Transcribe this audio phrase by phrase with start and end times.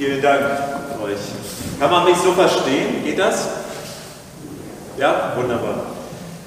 [0.00, 0.40] Vielen Dank
[1.04, 1.18] euch.
[1.78, 3.04] Kann man mich so verstehen?
[3.04, 3.48] Geht das?
[4.96, 5.92] Ja, wunderbar.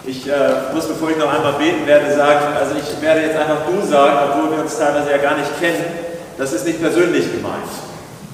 [0.07, 3.60] Ich äh, muss, bevor ich noch einmal beten werde, sagen, also ich werde jetzt einfach
[3.68, 5.86] du sagen, obwohl wir uns teilweise ja gar nicht kennen.
[6.36, 7.70] Das ist nicht persönlich gemeint.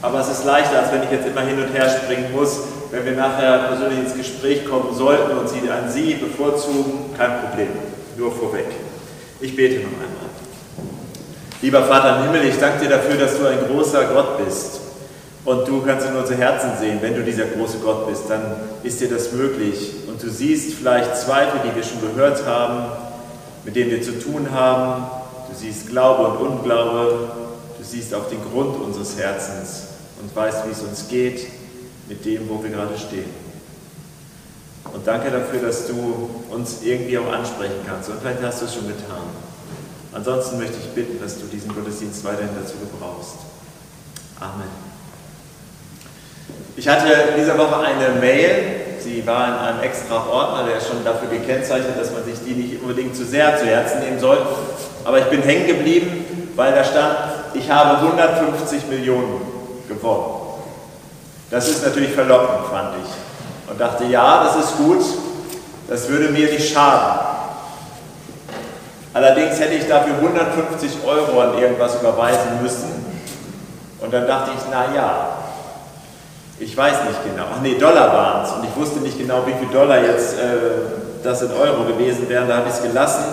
[0.02, 2.58] Aber es ist leichter, als wenn ich jetzt immer hin und her springen muss.
[2.90, 7.72] Wenn wir nachher persönlich ins Gespräch kommen sollten und Sie an Sie bevorzugen, kein Problem.
[8.16, 8.68] Nur vorweg.
[9.42, 10.30] Ich bete noch einmal.
[11.62, 14.80] Lieber Vater im Himmel, ich danke dir dafür, dass du ein großer Gott bist.
[15.46, 18.42] Und du kannst in unsere Herzen sehen, wenn du dieser große Gott bist, dann
[18.84, 19.92] ist dir das möglich.
[20.08, 22.92] Und du siehst vielleicht Zweifel, die wir schon gehört haben,
[23.64, 25.06] mit denen wir zu tun haben.
[25.50, 27.32] Du siehst Glaube und Unglaube.
[27.78, 29.88] Du siehst auf den Grund unseres Herzens
[30.22, 31.48] und weißt, wie es uns geht
[32.10, 33.30] mit dem, wo wir gerade stehen.
[34.94, 38.10] Und danke dafür, dass du uns irgendwie auch ansprechen kannst.
[38.10, 39.22] Und vielleicht hast du es schon getan.
[40.12, 43.38] Ansonsten möchte ich bitten, dass du diesen Gottesdienst weiterhin dazu gebrauchst.
[44.40, 44.99] Amen.
[46.76, 50.88] Ich hatte in dieser Woche eine Mail, sie war in einem extra Ordner, der ist
[50.88, 54.38] schon dafür gekennzeichnet, dass man sich die nicht unbedingt zu sehr zu Herzen nehmen soll.
[55.04, 57.16] Aber ich bin hängen geblieben, weil da stand,
[57.54, 59.42] ich habe 150 Millionen
[59.88, 60.40] gewonnen.
[61.50, 63.72] Das ist natürlich verlockend, fand ich.
[63.72, 65.04] Und dachte, ja, das ist gut,
[65.90, 67.28] das würde mir nicht schaden.
[69.14, 73.06] Allerdings hätte ich dafür 150 Euro an irgendwas überweisen müssen.
[74.00, 75.39] Und dann dachte ich, na ja,
[76.60, 77.48] ich weiß nicht genau.
[77.54, 78.52] Ach nee, Dollar waren es.
[78.52, 82.48] Und ich wusste nicht genau, wie viel Dollar jetzt äh, das in Euro gewesen wären.
[82.48, 83.24] Da habe ich es gelassen.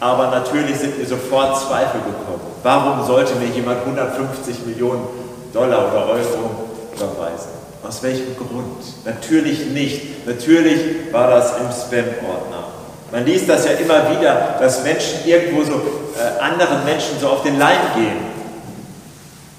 [0.00, 2.40] Aber natürlich sind mir sofort Zweifel gekommen.
[2.62, 5.06] Warum sollte mir jemand 150 Millionen
[5.52, 7.50] Dollar oder Euro überweisen?
[7.86, 8.82] Aus welchem Grund?
[9.04, 10.26] Natürlich nicht.
[10.26, 12.64] Natürlich war das im Spam-Ordner.
[13.12, 17.42] Man liest das ja immer wieder, dass Menschen irgendwo so äh, anderen Menschen so auf
[17.42, 18.33] den Leim gehen.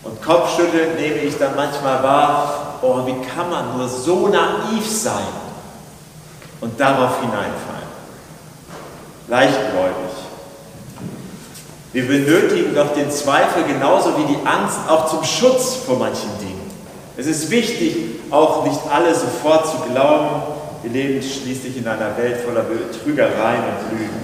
[0.06, 5.26] Und Kopfschütteln nehme ich dann manchmal wahr, oh, wie kann man nur so naiv sein
[6.62, 7.90] und darauf hineinfallen?
[9.28, 9.96] Leichtgläubig.
[11.92, 16.72] Wir benötigen doch den Zweifel genauso wie die Angst auch zum Schutz vor manchen Dingen.
[17.18, 17.96] Es ist wichtig,
[18.30, 20.44] auch nicht alles sofort zu glauben.
[20.84, 24.24] Wir leben schließlich in einer Welt voller Betrügereien und Lügen.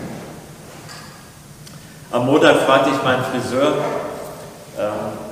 [2.11, 3.73] Am Montag fragte ich meinen Friseur,
[4.77, 5.30] ähm,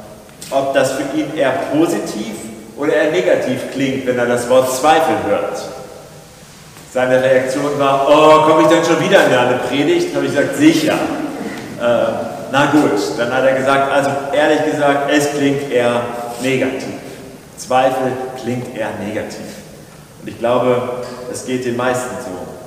[0.52, 2.36] ob das für ihn eher positiv
[2.78, 5.62] oder eher negativ klingt, wenn er das Wort Zweifel hört.
[6.92, 10.16] Seine Reaktion war, oh, komme ich denn schon wieder in eine Predigt?
[10.16, 10.94] Habe ich gesagt, sicher.
[10.94, 11.86] Äh,
[12.52, 16.02] na gut, dann hat er gesagt, also ehrlich gesagt, es klingt eher
[16.42, 16.96] negativ.
[17.58, 19.46] Zweifel klingt eher negativ.
[20.22, 22.59] Und ich glaube, es geht den meisten so.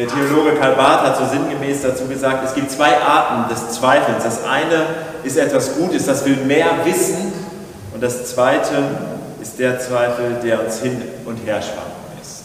[0.00, 4.24] Der Theologe Karl Barth hat so sinngemäß dazu gesagt, es gibt zwei Arten des Zweifels.
[4.24, 4.86] Das eine
[5.24, 7.30] ist etwas Gutes, das will mehr wissen.
[7.92, 8.82] Und das zweite
[9.42, 12.44] ist der Zweifel, der uns hin und her schwanken lässt.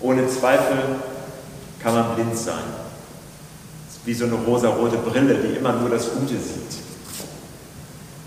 [0.00, 0.78] Ohne Zweifel
[1.82, 2.64] kann man blind sein.
[4.06, 6.78] Wie so eine rosa-rote Brille, die immer nur das Gute sieht.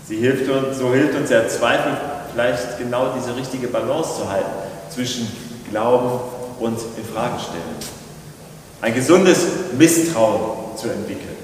[0.06, 1.90] Sie hilft uns, so hilft uns der Zweifel
[2.32, 4.46] vielleicht genau diese richtige Balance zu halten
[4.94, 5.26] zwischen
[5.72, 6.20] Glauben
[6.60, 7.97] und Infragestellen.
[8.80, 9.38] Ein gesundes
[9.76, 11.36] Misstrauen zu entwickeln.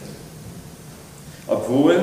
[1.46, 2.00] Obwohl,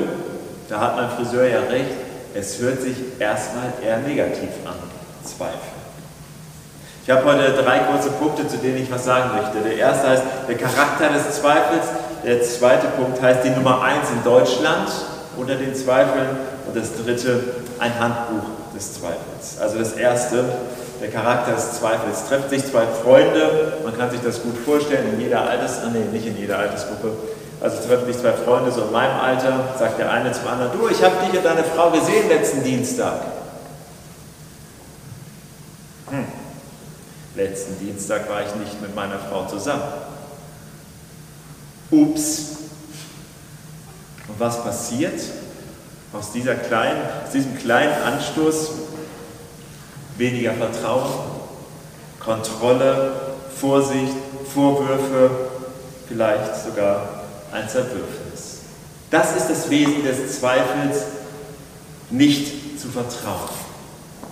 [0.68, 1.90] da hat mein Friseur ja recht,
[2.34, 4.74] es hört sich erstmal eher negativ an,
[5.24, 5.58] Zweifel.
[7.04, 9.58] Ich habe heute drei kurze Punkte, zu denen ich was sagen möchte.
[9.60, 11.86] Der erste heißt der Charakter des Zweifels.
[12.24, 14.88] Der zweite Punkt heißt die Nummer eins in Deutschland
[15.36, 16.28] unter den Zweifeln.
[16.66, 17.42] Und das dritte
[17.80, 18.44] ein Handbuch
[18.76, 19.58] des Zweifels.
[19.60, 20.44] Also das erste,
[21.02, 22.28] der Charakter des Zweifels.
[22.28, 26.04] Treffen sich zwei Freunde, man kann sich das gut vorstellen, in jeder Alters, ah, nee,
[26.12, 27.12] nicht in jeder Altersgruppe,
[27.60, 30.88] also treffen sich zwei Freunde so in meinem Alter, sagt der eine zum anderen, du,
[30.88, 33.20] ich habe dich und deine Frau gesehen letzten Dienstag.
[36.10, 36.26] Hm.
[37.34, 39.82] Letzten Dienstag war ich nicht mit meiner Frau zusammen.
[41.90, 42.56] Ups.
[44.28, 45.20] Und was passiert?
[46.12, 48.70] Aus, dieser kleinen, aus diesem kleinen Anstoß
[50.16, 51.10] weniger Vertrauen,
[52.20, 53.12] Kontrolle,
[53.56, 54.14] Vorsicht,
[54.52, 55.30] Vorwürfe,
[56.08, 57.22] vielleicht sogar
[57.52, 58.60] ein Zerwürfnis.
[59.10, 61.04] Das ist das Wesen des Zweifels,
[62.10, 63.50] nicht zu vertrauen.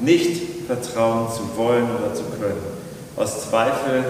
[0.01, 2.63] Nicht vertrauen zu wollen oder zu können.
[3.17, 4.05] Aus Zweifel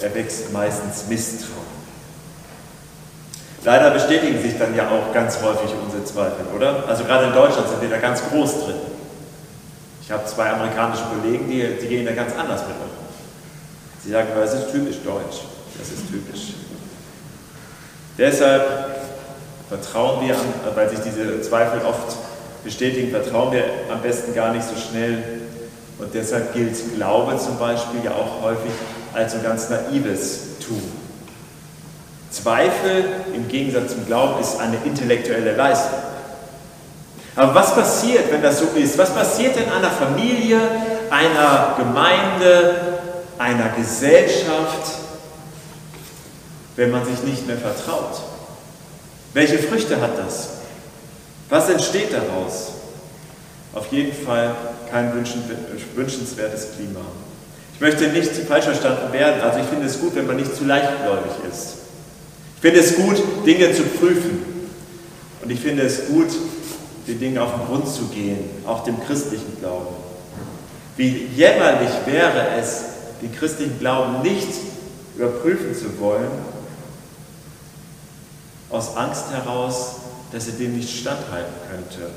[0.00, 1.68] erwächst meistens Misstrauen.
[3.64, 6.84] Leider bestätigen sich dann ja auch ganz häufig unsere Zweifel, oder?
[6.88, 8.76] Also gerade in Deutschland sind wir da ganz groß drin.
[10.08, 12.88] Ich habe zwei amerikanische Kollegen, die, die gehen da ganz anders mit um.
[14.02, 15.42] Sie sagen, das ist typisch deutsch.
[15.78, 16.54] Das ist typisch.
[18.16, 18.64] Deshalb
[19.68, 20.34] vertrauen wir,
[20.74, 22.16] weil sich diese Zweifel oft
[22.64, 25.22] bestätigen, vertrauen wir am besten gar nicht so schnell.
[25.98, 28.72] Und deshalb gilt Glaube zum Beispiel ja auch häufig
[29.12, 30.90] als ein ganz naives Tun.
[32.30, 35.98] Zweifel im Gegensatz zum Glauben ist eine intellektuelle Leistung.
[37.38, 38.98] Aber was passiert, wenn das so ist?
[38.98, 40.58] Was passiert in einer Familie,
[41.08, 42.98] einer Gemeinde,
[43.38, 44.98] einer Gesellschaft,
[46.74, 48.22] wenn man sich nicht mehr vertraut?
[49.34, 50.48] Welche Früchte hat das?
[51.48, 52.72] Was entsteht daraus?
[53.72, 54.56] Auf jeden Fall
[54.90, 57.02] kein wünschenswertes Klima.
[57.74, 60.64] Ich möchte nicht falsch verstanden werden, also ich finde es gut, wenn man nicht zu
[60.64, 61.74] leichtgläubig ist.
[62.56, 64.44] Ich finde es gut, Dinge zu prüfen.
[65.40, 66.26] Und ich finde es gut,
[67.08, 69.96] den Dingen auf den Grund zu gehen, auch dem christlichen Glauben.
[70.96, 72.84] Wie jämmerlich wäre es,
[73.22, 74.48] den christlichen Glauben nicht
[75.16, 76.30] überprüfen zu wollen,
[78.70, 79.96] aus Angst heraus,
[80.30, 82.10] dass er dem nicht standhalten könnte.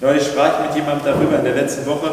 [0.00, 2.12] Neulich sprach ich mit jemandem darüber in der letzten Woche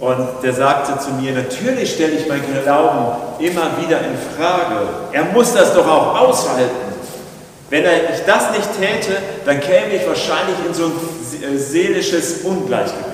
[0.00, 4.88] und der sagte zu mir, natürlich stelle ich meinen Glauben immer wieder in Frage.
[5.12, 6.81] Er muss das doch auch aushalten.
[7.72, 9.16] Wenn ich das nicht täte,
[9.46, 10.92] dann käme ich wahrscheinlich in so
[11.42, 13.06] ein seelisches Ungleichgewicht.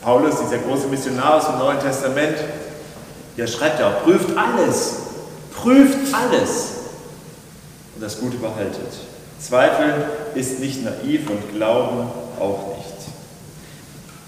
[0.00, 2.36] Paulus, dieser große Missionar aus dem Neuen Testament,
[3.36, 4.92] der schreibt ja prüft alles,
[5.60, 6.68] prüft alles
[7.96, 8.92] und das Gute behaltet.
[9.40, 9.94] Zweifeln
[10.36, 13.08] ist nicht naiv und Glauben auch nicht.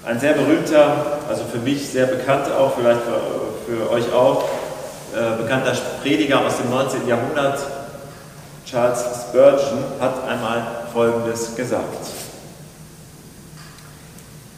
[0.05, 4.43] Ein sehr berühmter, also für mich sehr bekannter, auch vielleicht für, für euch auch,
[5.15, 5.73] äh, bekannter
[6.03, 7.07] Prediger aus dem 19.
[7.07, 7.61] Jahrhundert,
[8.65, 12.07] Charles Spurgeon, hat einmal Folgendes gesagt.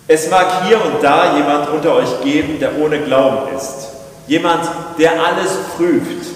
[0.08, 3.88] Es mag hier und da jemand unter euch geben, der ohne Glauben ist.
[4.29, 4.69] Jemand,
[4.99, 6.26] der alles prüft.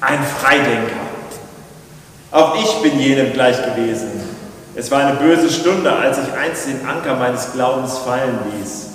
[0.00, 1.06] Ein Freidenker.
[2.30, 4.10] Auch ich bin jenem gleich gewesen.
[4.76, 8.86] Es war eine böse Stunde, als ich einst den Anker meines Glaubens fallen ließ.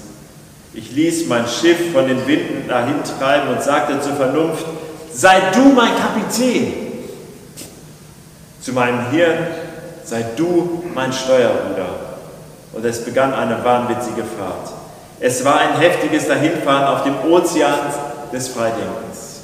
[0.74, 4.66] Ich ließ mein Schiff von den Winden dahin treiben und sagte zur Vernunft,
[5.12, 6.91] sei du mein Kapitän.
[8.62, 9.48] Zu meinem Hirn,
[10.04, 11.90] sei du mein Steuerbruder.
[12.74, 14.72] Und es begann eine wahnwitzige Fahrt.
[15.20, 17.80] Es war ein heftiges Dahinfahren auf dem Ozean
[18.32, 19.42] des Freidenkens.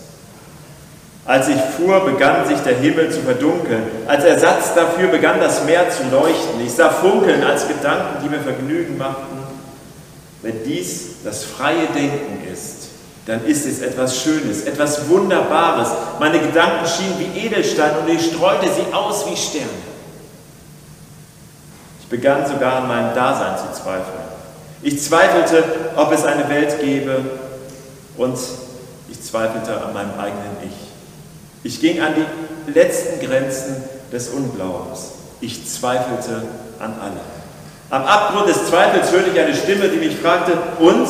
[1.25, 3.83] Als ich fuhr, begann sich der Himmel zu verdunkeln.
[4.07, 6.65] Als Ersatz dafür begann das Meer zu leuchten.
[6.65, 9.37] Ich sah Funkeln als Gedanken, die mir Vergnügen machten.
[10.41, 12.86] Wenn dies das freie Denken ist,
[13.27, 15.89] dann ist es etwas Schönes, etwas Wunderbares.
[16.17, 19.67] Meine Gedanken schienen wie Edelstein und ich streute sie aus wie Sterne.
[21.99, 24.23] Ich begann sogar an meinem Dasein zu zweifeln.
[24.81, 25.61] Ich zweifelte,
[25.97, 27.19] ob es eine Welt gäbe
[28.15, 28.37] und
[29.09, 30.87] ich zweifelte an meinem eigenen Ich.
[31.63, 35.11] Ich ging an die letzten Grenzen des Unglaubens.
[35.41, 36.43] Ich zweifelte
[36.79, 37.19] an allem.
[37.89, 41.07] Am Abgrund des Zweifels hörte ich eine Stimme, die mich fragte, und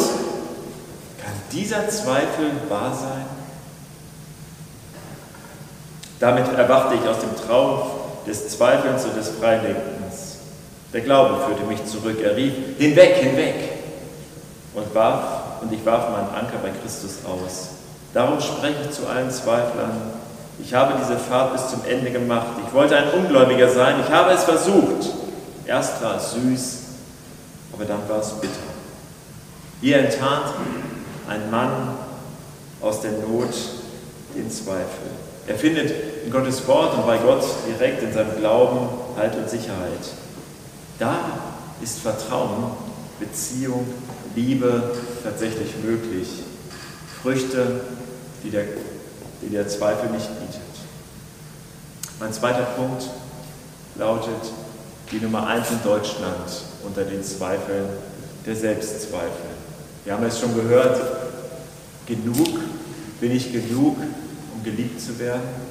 [1.51, 3.25] dieser Zweifel wahr sein?
[6.19, 7.83] Damit erwachte ich aus dem Traum
[8.25, 10.37] des Zweifelns und des Freidenkens.
[10.93, 12.19] Der Glaube führte mich zurück.
[12.21, 13.55] Er rief, hinweg, hinweg.
[14.73, 17.69] Und warf, und ich warf meinen Anker bei Christus aus.
[18.13, 20.13] Darum spreche ich zu allen Zweiflern,
[20.59, 22.47] ich habe diese Fahrt bis zum Ende gemacht.
[22.65, 23.95] Ich wollte ein Ungläubiger sein.
[24.05, 25.09] Ich habe es versucht.
[25.65, 26.77] Erst war es süß,
[27.73, 28.53] aber dann war es bitter.
[29.81, 30.55] Hier enttarnt
[31.27, 31.97] ein Mann
[32.81, 33.53] aus der Not
[34.35, 35.07] den Zweifel.
[35.47, 35.91] Er findet
[36.25, 40.13] in Gottes Wort und bei Gott direkt in seinem Glauben Halt und Sicherheit.
[40.99, 41.17] Da
[41.81, 42.71] ist Vertrauen,
[43.19, 43.87] Beziehung,
[44.35, 46.27] Liebe tatsächlich möglich.
[47.21, 47.81] Früchte,
[48.43, 48.65] die der
[49.41, 50.61] die der Zweifel nicht bietet.
[52.19, 53.03] Mein zweiter Punkt
[53.95, 54.51] lautet
[55.11, 57.85] die Nummer eins in Deutschland unter den Zweifeln,
[58.45, 59.29] der Selbstzweifel.
[60.03, 60.99] Wir haben es schon gehört,
[62.07, 62.59] genug,
[63.19, 63.97] bin ich genug,
[64.55, 65.67] um geliebt zu werden?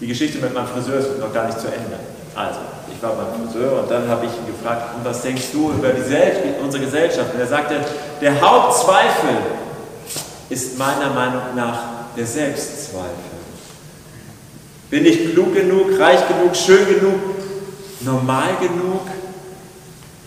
[0.00, 1.98] Die Geschichte mit meinem Friseur ist noch gar nicht zu Ende.
[2.34, 2.60] Also,
[2.94, 5.90] ich war beim Friseur und dann habe ich ihn gefragt, was denkst du über
[6.62, 7.34] unsere Gesellschaft?
[7.34, 7.80] Und er sagte,
[8.20, 9.36] der Hauptzweifel
[10.48, 11.82] ist meiner Meinung nach
[12.16, 13.10] der Selbstzweifel.
[14.90, 17.20] Bin ich klug genug, reich genug, schön genug,
[18.00, 19.06] normal genug?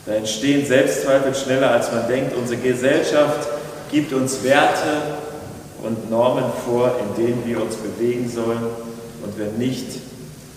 [0.06, 2.36] Da entstehen Selbstzweifel schneller, als man denkt.
[2.36, 3.48] Unsere Gesellschaft
[3.94, 5.18] gibt uns Werte
[5.82, 8.66] und Normen vor, in denen wir uns bewegen sollen.
[9.24, 9.88] Und wenn nicht,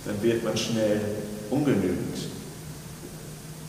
[0.05, 1.00] dann wird man schnell
[1.50, 2.16] ungenügend.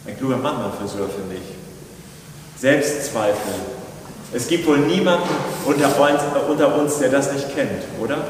[0.07, 2.59] Ein kluger Mann, mein Friseur, finde ich.
[2.59, 3.53] Selbstzweifel
[4.33, 5.29] es gibt wohl niemanden
[5.65, 8.27] unter uns, unter uns, der das nicht kennt, oder?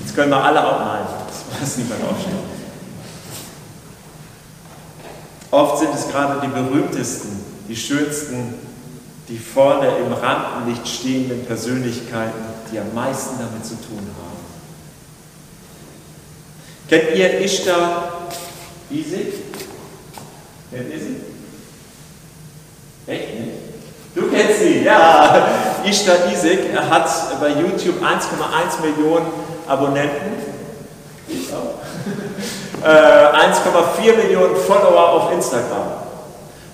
[0.00, 2.58] Jetzt können wir alle auch, nein, das muss niemand aufstehen.
[5.50, 8.54] Oft sind es gerade die berühmtesten, die schönsten,
[9.28, 14.38] die vorne im Rampenlicht stehenden Persönlichkeiten, die am meisten damit zu tun haben.
[16.88, 18.28] Kennt ihr Ishtar
[18.90, 19.34] Isik?
[20.70, 21.16] Kennt ihr sie?
[23.06, 23.52] Echt nicht?
[24.14, 25.48] Du kennst sie, ja.
[25.84, 29.26] Ishtar Isik hat bei YouTube 1,1 Millionen
[29.66, 30.32] Abonnenten.
[31.28, 31.78] Ich auch.
[32.82, 36.07] 1,4 äh, Millionen Follower auf Instagram.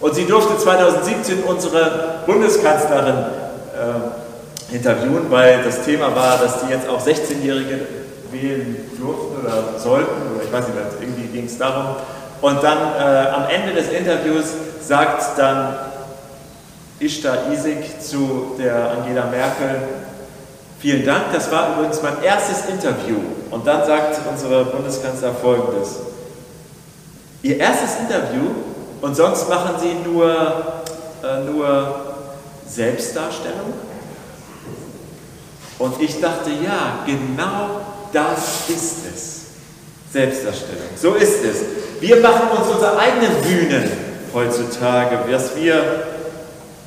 [0.05, 3.25] Und sie durfte 2017 unsere Bundeskanzlerin
[3.73, 7.87] äh, interviewen, weil das Thema war, dass die jetzt auch 16-Jährige
[8.31, 11.97] wählen durften oder sollten, oder ich weiß nicht irgendwie ging es darum.
[12.43, 14.45] Und dann äh, am Ende des Interviews
[14.83, 15.75] sagt dann
[17.01, 19.89] Ishtar Isik zu der Angela Merkel,
[20.81, 23.21] vielen Dank, das war übrigens mein erstes Interview.
[23.51, 26.01] Und dann sagt unsere Bundeskanzler folgendes,
[27.41, 28.51] Ihr erstes Interview
[29.05, 30.33] und sonst machen Sie nur,
[31.23, 31.95] äh, nur
[32.67, 33.75] Selbstdarstellung?
[35.79, 37.83] Und ich dachte, ja, genau
[38.15, 39.41] das ist es.
[40.11, 40.89] Selbstdarstellung.
[40.97, 41.57] So ist es.
[42.01, 43.91] Wir machen uns unsere eigenen Bühnen
[44.33, 45.19] heutzutage.
[45.29, 45.83] Was wir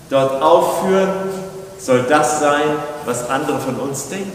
[0.09, 1.09] dort aufführen,
[1.77, 4.31] soll das sein, was andere von uns denken.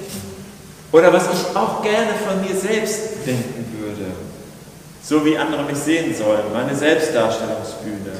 [0.92, 3.61] Oder was ich auch gerne von mir selbst denken.
[5.02, 8.12] So wie andere mich sehen sollen, meine Selbstdarstellungsbühne.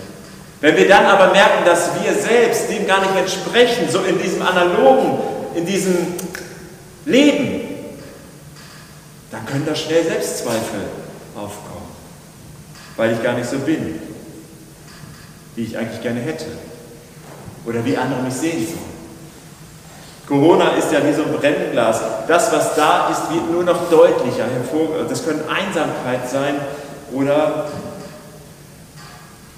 [0.61, 4.43] Wenn wir dann aber merken, dass wir selbst dem gar nicht entsprechen, so in diesem
[4.43, 5.19] analogen,
[5.55, 5.97] in diesem
[7.05, 7.63] Leben,
[9.31, 10.81] dann können da schnell Selbstzweifel
[11.35, 11.89] aufkommen,
[12.97, 14.01] weil ich gar nicht so bin,
[15.57, 16.47] wie ich eigentlich gerne hätte
[17.65, 18.92] oder wie andere mich sehen sollen.
[20.27, 22.01] Corona ist ja wie so ein Brennglas.
[22.29, 25.05] Das, was da ist, wird nur noch deutlicher hervor.
[25.09, 26.55] Das können Einsamkeit sein
[27.13, 27.69] oder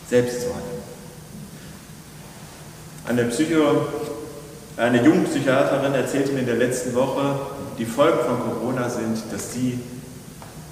[0.09, 0.63] Selbstzweifel.
[3.07, 3.87] Eine, Psycho,
[4.77, 7.39] eine Jugendpsychiaterin erzählte mir in der letzten Woche,
[7.79, 9.79] die Folgen von Corona sind, dass sie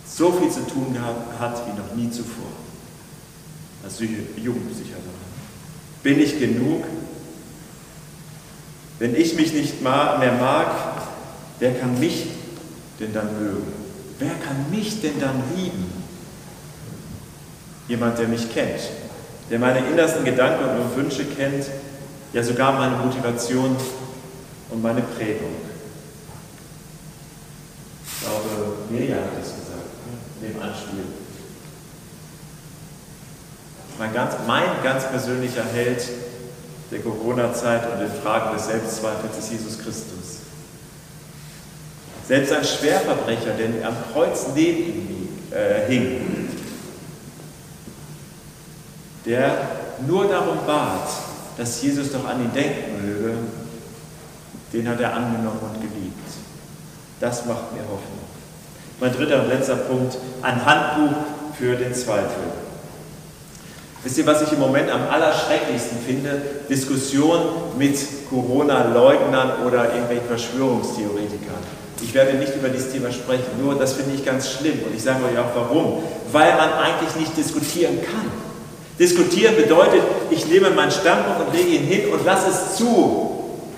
[0.06, 0.96] so viel zu tun
[1.38, 2.46] hat wie noch nie zuvor.
[3.84, 5.12] Als Jugendpsychiaterin.
[6.02, 6.84] Bin ich genug?
[9.02, 10.68] Wenn ich mich nicht mehr mag,
[11.58, 12.28] wer kann mich
[13.00, 13.72] denn dann mögen?
[14.20, 15.92] Wer kann mich denn dann lieben?
[17.88, 18.78] Jemand, der mich kennt,
[19.50, 21.66] der meine innersten Gedanken und Wünsche kennt,
[22.32, 23.76] ja sogar meine Motivation
[24.70, 25.56] und meine Prägung.
[28.06, 29.90] Ich glaube, Mirja hat es gesagt,
[30.40, 31.06] in dem Anspiel.
[33.98, 36.08] Mein ganz, mein ganz persönlicher Held
[36.92, 40.42] der Corona-Zeit und den Fragen des Selbstzweifels ist Jesus Christus.
[42.28, 46.48] Selbst ein Schwerverbrecher, der am Kreuz neben ihm äh, hing,
[49.24, 49.58] der
[50.06, 51.08] nur darum bat,
[51.56, 53.34] dass Jesus doch an ihn denken möge,
[54.72, 56.30] den hat er angenommen und geliebt.
[57.20, 58.22] Das macht mir Hoffnung.
[59.00, 61.16] Mein dritter und letzter Punkt, ein Handbuch
[61.58, 62.71] für den Zweifel.
[64.04, 66.42] Wisst ihr, was ich im Moment am allerschrecklichsten finde?
[66.68, 67.44] Diskussionen
[67.78, 67.96] mit
[68.28, 71.62] Corona-Leugnern oder irgendwelchen Verschwörungstheoretikern.
[72.02, 75.02] Ich werde nicht über dieses Thema sprechen, nur das finde ich ganz schlimm und ich
[75.02, 76.02] sage euch auch warum.
[76.32, 78.26] Weil man eigentlich nicht diskutieren kann.
[78.98, 83.31] Diskutieren bedeutet, ich nehme meinen Standpunkt und lege ihn hin und lasse es zu,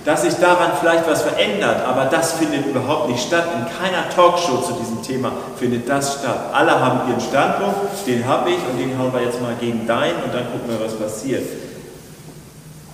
[0.04, 3.46] dass sich daran vielleicht was verändert, aber das findet überhaupt nicht statt.
[3.56, 6.50] In keiner Talkshow zu diesem Thema findet das statt.
[6.52, 10.22] Alle haben ihren Standpunkt, den habe ich und den hauen wir jetzt mal gegen deinen
[10.22, 11.44] und dann gucken wir, was passiert.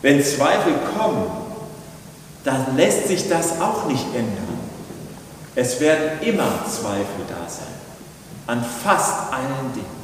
[0.02, 1.24] Wenn Zweifel kommen,
[2.44, 4.60] dann lässt sich das auch nicht ändern.
[5.56, 7.66] Es werden immer Zweifel da sein,
[8.46, 10.00] an fast allen Dingen.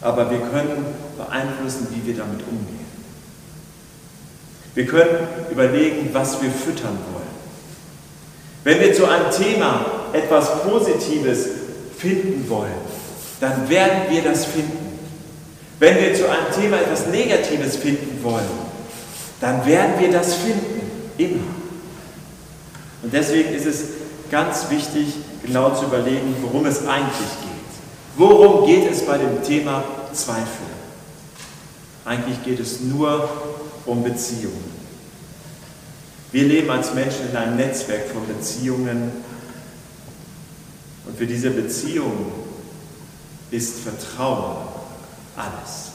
[0.00, 0.86] Aber wir können
[1.18, 2.79] beeinflussen, wie wir damit umgehen.
[4.74, 7.20] Wir können überlegen, was wir füttern wollen.
[8.62, 11.46] Wenn wir zu einem Thema etwas Positives
[11.98, 12.72] finden wollen,
[13.40, 14.98] dann werden wir das finden.
[15.78, 18.44] Wenn wir zu einem Thema etwas Negatives finden wollen,
[19.40, 20.80] dann werden wir das finden.
[21.16, 21.54] Immer.
[23.02, 23.84] Und deswegen ist es
[24.30, 27.50] ganz wichtig, genau zu überlegen, worum es eigentlich geht.
[28.16, 30.66] Worum geht es bei dem Thema Zweifel?
[32.04, 33.28] Eigentlich geht es nur
[33.90, 34.80] um Beziehungen.
[36.32, 39.10] Wir leben als Menschen in einem Netzwerk von Beziehungen
[41.06, 42.30] und für diese Beziehung
[43.50, 44.68] ist Vertrauen
[45.36, 45.90] alles.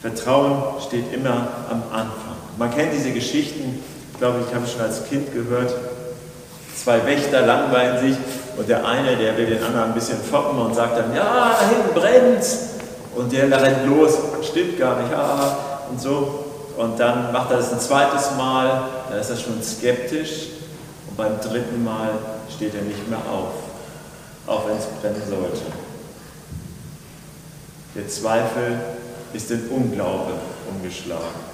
[0.00, 2.36] Vertrauen steht immer am Anfang.
[2.56, 5.74] Man kennt diese Geschichten, ich glaube, ich habe schon als Kind gehört,
[6.76, 8.16] zwei Wächter langweilen sich
[8.56, 11.68] Und der eine, der will den anderen ein bisschen foppen und sagt dann, ja, da
[11.68, 12.69] hinten brennt's.
[13.16, 15.56] Und der rennt los, stimmt gar nicht, ja,
[15.90, 16.44] und so.
[16.76, 20.48] Und dann macht er das ein zweites Mal, da ist er schon skeptisch.
[21.08, 22.10] Und beim dritten Mal
[22.54, 23.52] steht er nicht mehr auf,
[24.46, 25.60] auch wenn es brennen sollte.
[27.94, 28.78] Der Zweifel
[29.32, 30.32] ist in Unglaube
[30.70, 31.50] umgeschlagen.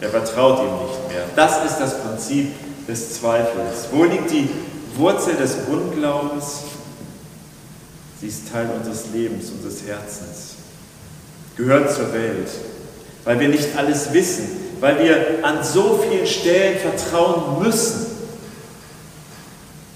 [0.00, 1.24] Er vertraut ihm nicht mehr.
[1.36, 2.54] Das ist das Prinzip
[2.86, 3.88] des Zweifels.
[3.90, 4.50] Wo liegt die
[4.96, 6.62] Wurzel des Unglaubens?
[8.22, 10.54] Sie ist Teil unseres Lebens, unseres Herzens,
[11.56, 12.48] gehört zur Welt,
[13.24, 14.48] weil wir nicht alles wissen,
[14.78, 18.06] weil wir an so vielen Stellen vertrauen müssen.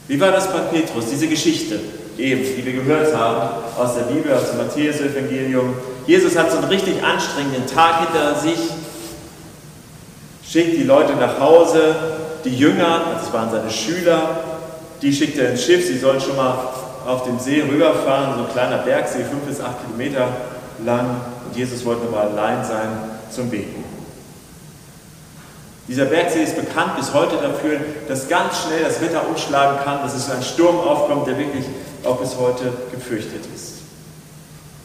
[0.08, 1.78] Wie war das bei Petrus, diese Geschichte
[2.18, 5.74] eben, die wir gehört haben aus der Bibel, aus dem Matthäus-Evangelium?
[6.08, 8.58] Jesus hat so einen richtig anstrengenden Tag hinter sich,
[10.44, 11.94] schickt die Leute nach Hause,
[12.44, 14.40] die Jünger, das waren seine Schüler,
[15.00, 18.52] die schickt er ins Schiff, sie sollen schon mal auf dem See rüberfahren, so ein
[18.52, 20.28] kleiner Bergsee, fünf bis acht Kilometer
[20.84, 21.20] lang.
[21.46, 22.88] Und Jesus wollte nur mal allein sein
[23.30, 23.84] zum Beten.
[25.88, 30.14] Dieser Bergsee ist bekannt bis heute dafür, dass ganz schnell das Wetter umschlagen kann, dass
[30.14, 31.64] es ein Sturm aufkommt, der wirklich
[32.04, 33.74] auch bis heute gefürchtet ist.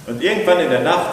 [0.05, 1.09] Und irgendwann in der Nacht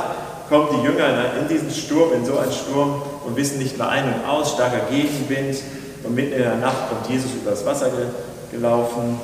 [0.48, 1.08] kommen die Jünger
[1.40, 4.90] in diesen Sturm, in so einen Sturm und wissen nicht mehr ein und aus, starker
[4.90, 5.58] Gegenwind.
[6.04, 7.90] Und mitten in der Nacht kommt Jesus übers Wasser
[8.50, 9.18] gelaufen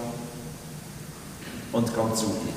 [1.74, 2.54] und kommt zu ihm.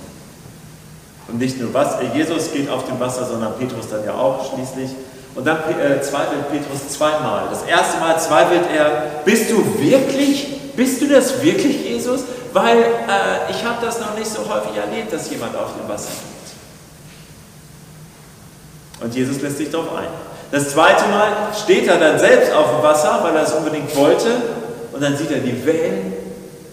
[1.27, 4.91] Und nicht nur was, Jesus geht auf dem Wasser, sondern Petrus dann ja auch schließlich.
[5.35, 7.43] Und dann äh, zweifelt Petrus zweimal.
[7.49, 12.21] Das erste Mal zweifelt er, bist du wirklich, bist du das wirklich, Jesus?
[12.53, 16.09] Weil äh, ich habe das noch nicht so häufig erlebt, dass jemand auf dem Wasser
[16.09, 16.27] geht.
[19.03, 20.07] Und Jesus lässt sich darauf ein.
[20.51, 24.29] Das zweite Mal steht er dann selbst auf dem Wasser, weil er es unbedingt wollte.
[24.93, 26.13] Und dann sieht er die Wellen,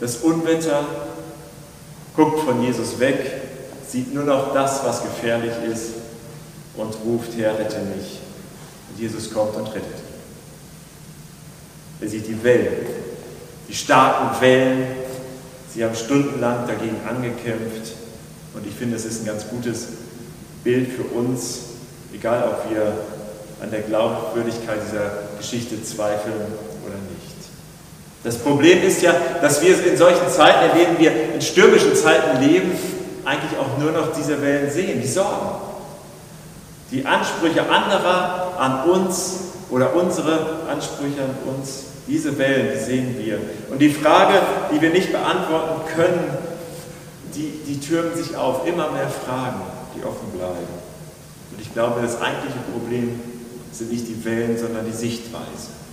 [0.01, 0.85] das Unwetter,
[2.17, 3.19] guckt von Jesus weg,
[3.89, 5.93] sieht nur noch das, was gefährlich ist
[6.77, 8.21] und ruft, Herr, rette mich.
[8.91, 10.03] Und Jesus kommt und rettet.
[12.01, 12.87] Er sieht die Wellen,
[13.69, 14.87] die starken Wellen.
[15.73, 17.95] Sie haben stundenlang dagegen angekämpft.
[18.55, 19.89] Und ich finde, es ist ein ganz gutes
[20.63, 21.61] Bild für uns,
[22.13, 22.93] egal ob wir
[23.61, 26.35] an der Glaubwürdigkeit dieser Geschichte zweifeln
[26.85, 27.14] oder nicht.
[28.25, 32.43] Das Problem ist ja, dass wir in solchen Zeiten, in denen wir in stürmischen Zeiten
[32.43, 32.73] leben,
[33.25, 35.61] eigentlich auch nur noch diese Wellen sehen, die Sorgen.
[36.91, 43.39] Die Ansprüche anderer an uns oder unsere Ansprüche an uns, diese Wellen, die sehen wir.
[43.71, 44.41] Und die Frage,
[44.73, 46.31] die wir nicht beantworten können,
[47.35, 49.61] die, die türmen sich auf, immer mehr Fragen,
[49.95, 50.69] die offen bleiben.
[51.51, 53.21] Und ich glaube, das eigentliche Problem
[53.73, 55.84] sind nicht die Wellen, sondern die Sichtweise.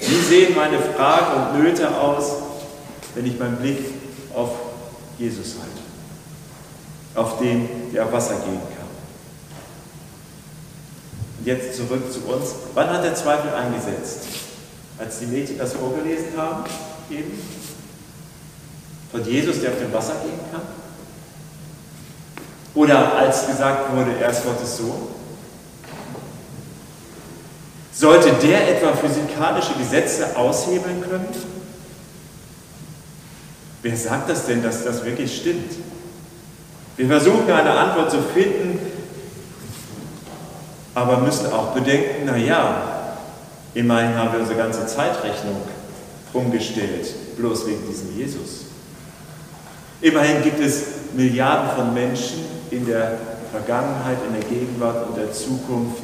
[0.00, 2.32] Wie sehen meine Fragen und Nöte aus,
[3.14, 3.78] wenn ich meinen Blick
[4.34, 4.50] auf
[5.18, 5.82] Jesus halte?
[7.14, 8.88] Auf den, der auf Wasser gehen kann.
[11.38, 12.54] Und jetzt zurück zu uns.
[12.74, 14.26] Wann hat der Zweifel eingesetzt?
[14.98, 16.64] Als die Mädchen das vorgelesen haben,
[17.10, 17.38] eben?
[19.12, 20.62] Von Jesus, der auf dem Wasser gehen kann?
[22.74, 25.13] Oder als gesagt wurde, er ist Gottes Sohn?
[27.94, 31.28] Sollte der etwa physikalische Gesetze aushebeln können?
[33.82, 35.72] Wer sagt das denn, dass das wirklich stimmt?
[36.96, 38.78] Wir versuchen eine Antwort zu finden,
[40.94, 43.16] aber müssen auch bedenken, naja,
[43.74, 45.56] immerhin haben wir unsere ganze Zeitrechnung
[46.32, 48.66] umgestellt, bloß wegen diesem Jesus.
[50.00, 53.18] Immerhin gibt es Milliarden von Menschen in der
[53.52, 56.02] Vergangenheit, in der Gegenwart und der Zukunft,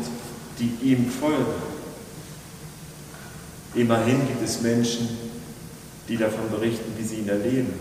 [0.59, 1.71] die ihm folgen.
[3.75, 5.09] Immerhin gibt es Menschen,
[6.09, 7.73] die davon berichten, wie sie ihn erleben,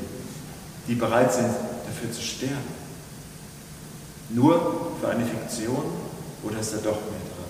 [0.87, 2.79] die bereit sind, dafür zu sterben.
[4.29, 5.83] Nur für eine Fiktion
[6.43, 7.49] oder ist da doch mehr dran?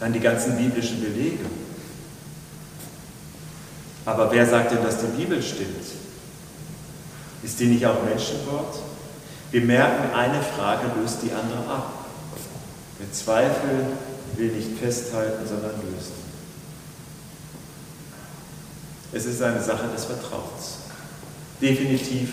[0.00, 1.44] Dann die ganzen biblischen Belege.
[4.06, 5.84] Aber wer sagt denn, dass die Bibel stimmt?
[7.42, 8.78] Ist die nicht auch Menschenwort?
[9.50, 12.06] Wir merken, eine Frage löst die andere ab.
[13.00, 13.86] Der Zweifel
[14.36, 16.23] will nicht festhalten, sondern lösen.
[19.14, 20.78] Es ist eine Sache des Vertrauens.
[21.62, 22.32] Definitiv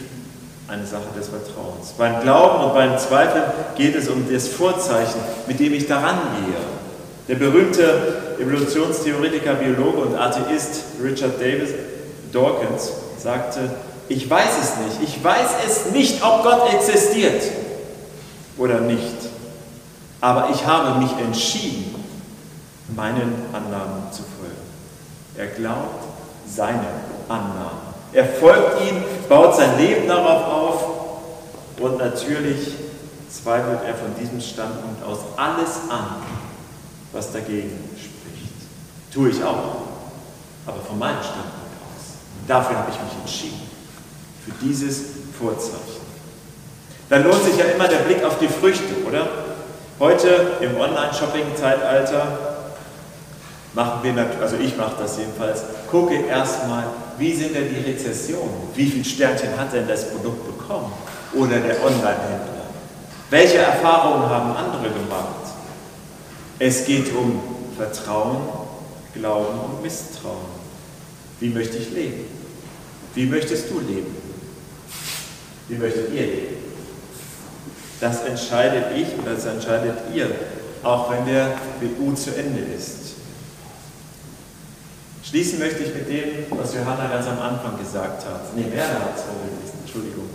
[0.67, 1.93] eine Sache des Vertrauens.
[1.95, 3.43] Beim Glauben und beim Zweifeln
[3.77, 6.55] geht es um das Vorzeichen, mit dem ich daran gehe.
[7.27, 11.69] Der berühmte Evolutionstheoretiker, Biologe und Atheist Richard Davis
[12.31, 13.69] Dawkins sagte,
[14.09, 17.43] ich weiß es nicht, ich weiß es nicht, ob Gott existiert
[18.57, 19.15] oder nicht,
[20.19, 21.95] aber ich habe mich entschieden,
[22.95, 24.55] meinen Annahmen zu folgen.
[25.37, 26.11] Er glaubt,
[26.53, 26.87] seine
[27.29, 27.79] Annahmen
[28.13, 30.85] Er folgt ihm, baut sein Leben darauf auf
[31.79, 32.73] und natürlich
[33.29, 36.17] zweifelt er von diesem Standpunkt aus alles an,
[37.13, 38.51] was dagegen spricht.
[39.13, 39.87] Tue ich auch,
[40.65, 42.15] aber von meinem Standpunkt aus.
[42.47, 43.61] Dafür habe ich mich entschieden,
[44.45, 45.01] für dieses
[45.39, 46.01] Vorzeichen.
[47.09, 49.27] Dann lohnt sich ja immer der Blick auf die Früchte, oder?
[49.99, 52.50] Heute im Online-Shopping-Zeitalter
[53.73, 56.86] machen wir, also ich mache das jedenfalls, gucke erstmal,
[57.17, 58.69] wie sind denn die Rezessionen?
[58.75, 60.91] Wie viele Sternchen hat denn das Produkt bekommen?
[61.34, 62.65] Oder der Online-Händler?
[63.29, 65.45] Welche Erfahrungen haben andere gemacht?
[66.60, 67.41] Es geht um
[67.77, 68.38] Vertrauen,
[69.13, 70.62] Glauben und Misstrauen.
[71.39, 72.25] Wie möchte ich leben?
[73.15, 74.15] Wie möchtest du leben?
[75.67, 76.55] Wie möchtet ihr leben?
[77.99, 80.29] Das entscheidet ich und das entscheidet ihr,
[80.84, 83.11] auch wenn der BU zu Ende ist.
[85.31, 88.53] Schließen möchte ich mit dem, was Johanna ganz am Anfang gesagt hat.
[88.53, 90.25] Nee, Werner hat es vorgelesen, Entschuldigung.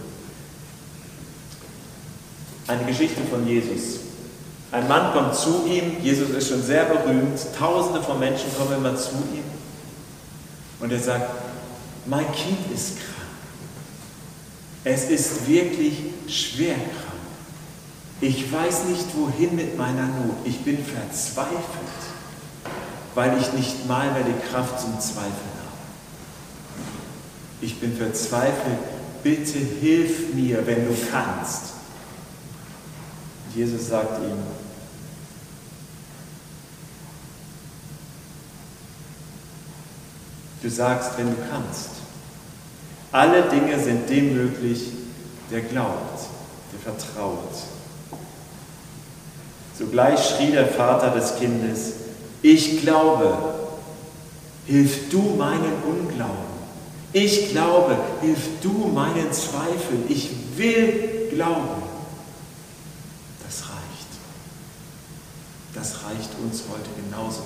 [2.67, 4.01] Eine Geschichte von Jesus.
[4.73, 8.97] Ein Mann kommt zu ihm, Jesus ist schon sehr berühmt, tausende von Menschen kommen immer
[8.97, 9.45] zu ihm
[10.81, 11.31] und er sagt,
[12.07, 13.29] mein Kind ist krank.
[14.85, 17.21] Es ist wirklich schwer krank.
[18.23, 20.37] Ich weiß nicht, wohin mit meiner Not.
[20.47, 22.16] Ich bin verzweifelt
[23.17, 25.73] weil ich nicht mal mehr die Kraft zum Zweifeln habe.
[27.63, 28.79] Ich bin verzweifelt,
[29.23, 31.73] bitte hilf mir, wenn du kannst.
[33.47, 34.37] Und Jesus sagt ihm,
[40.63, 41.89] du sagst, wenn du kannst.
[43.13, 44.91] Alle Dinge sind dem möglich,
[45.51, 46.21] der glaubt,
[46.71, 47.55] der vertraut.
[49.79, 51.93] Sogleich schrie der Vater des Kindes,
[52.43, 53.37] ich glaube,
[54.67, 56.47] hilf du meinen Unglauben.
[57.13, 60.05] Ich glaube, hilf du meinen Zweifeln.
[60.09, 61.83] Ich will glauben.
[63.45, 64.09] Das reicht.
[65.75, 67.43] Das reicht uns heute genauso